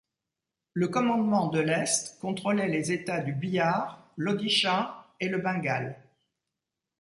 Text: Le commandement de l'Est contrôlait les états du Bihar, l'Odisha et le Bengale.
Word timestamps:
Le 0.73 0.87
commandement 0.87 1.49
de 1.49 1.59
l'Est 1.59 2.17
contrôlait 2.21 2.67
les 2.67 2.91
états 2.91 3.21
du 3.21 3.33
Bihar, 3.33 4.11
l'Odisha 4.17 5.05
et 5.19 5.29
le 5.29 5.37
Bengale. 5.37 5.95